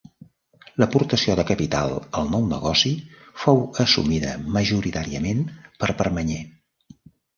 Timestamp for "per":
5.83-5.95